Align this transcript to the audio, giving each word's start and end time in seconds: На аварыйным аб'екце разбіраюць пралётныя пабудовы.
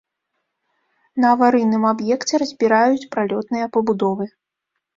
На 1.23 1.27
аварыйным 1.37 1.83
аб'екце 1.91 2.33
разбіраюць 2.45 3.09
пралётныя 3.15 3.65
пабудовы. 3.77 4.25